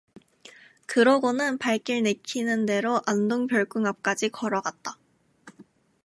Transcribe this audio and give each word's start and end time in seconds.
그러고는 0.87 1.59
발길 1.59 2.01
내키는 2.01 2.65
데로 2.65 3.01
안동 3.05 3.45
별궁 3.45 3.85
앞까지 3.85 4.29
걸어갔다. 4.29 4.97